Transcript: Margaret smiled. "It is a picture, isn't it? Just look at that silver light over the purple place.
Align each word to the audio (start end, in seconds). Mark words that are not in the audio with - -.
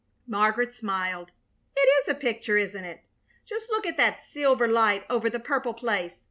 Margaret 0.25 0.73
smiled. 0.73 1.29
"It 1.77 1.81
is 2.01 2.07
a 2.09 2.15
picture, 2.19 2.57
isn't 2.57 2.83
it? 2.85 3.03
Just 3.45 3.69
look 3.69 3.85
at 3.85 3.97
that 3.97 4.23
silver 4.23 4.67
light 4.67 5.05
over 5.11 5.29
the 5.29 5.39
purple 5.39 5.75
place. 5.75 6.17